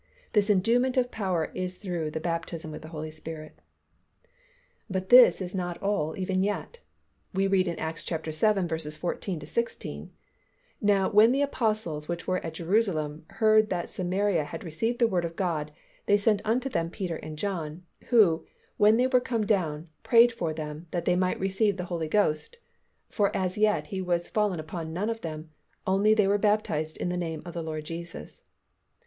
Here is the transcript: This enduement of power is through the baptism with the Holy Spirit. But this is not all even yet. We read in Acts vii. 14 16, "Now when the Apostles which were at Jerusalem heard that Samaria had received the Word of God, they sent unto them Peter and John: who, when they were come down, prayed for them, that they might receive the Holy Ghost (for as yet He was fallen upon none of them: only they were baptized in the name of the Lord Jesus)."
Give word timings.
This 0.33 0.49
enduement 0.49 0.97
of 0.97 1.11
power 1.11 1.51
is 1.53 1.77
through 1.77 2.09
the 2.09 2.19
baptism 2.19 2.71
with 2.71 2.81
the 2.81 2.87
Holy 2.87 3.11
Spirit. 3.11 3.59
But 4.89 5.09
this 5.09 5.39
is 5.39 5.53
not 5.53 5.77
all 5.77 6.17
even 6.17 6.41
yet. 6.41 6.79
We 7.35 7.45
read 7.45 7.67
in 7.67 7.77
Acts 7.77 8.03
vii. 8.03 8.17
14 8.17 9.41
16, 9.45 10.11
"Now 10.81 11.07
when 11.11 11.31
the 11.31 11.43
Apostles 11.43 12.07
which 12.07 12.25
were 12.25 12.43
at 12.43 12.55
Jerusalem 12.55 13.27
heard 13.29 13.69
that 13.69 13.91
Samaria 13.91 14.43
had 14.45 14.63
received 14.63 14.97
the 14.97 15.07
Word 15.07 15.23
of 15.23 15.35
God, 15.35 15.71
they 16.07 16.17
sent 16.17 16.41
unto 16.43 16.67
them 16.67 16.89
Peter 16.89 17.17
and 17.17 17.37
John: 17.37 17.83
who, 18.05 18.43
when 18.77 18.97
they 18.97 19.05
were 19.05 19.21
come 19.21 19.45
down, 19.45 19.87
prayed 20.01 20.31
for 20.31 20.51
them, 20.51 20.87
that 20.89 21.05
they 21.05 21.15
might 21.15 21.39
receive 21.39 21.77
the 21.77 21.85
Holy 21.93 22.07
Ghost 22.07 22.57
(for 23.07 23.29
as 23.37 23.55
yet 23.55 23.85
He 23.85 24.01
was 24.01 24.27
fallen 24.27 24.59
upon 24.59 24.93
none 24.93 25.11
of 25.11 25.21
them: 25.21 25.51
only 25.85 26.15
they 26.15 26.27
were 26.27 26.39
baptized 26.39 26.97
in 26.97 27.09
the 27.09 27.17
name 27.17 27.43
of 27.45 27.53
the 27.53 27.61
Lord 27.61 27.85
Jesus)." 27.85 28.41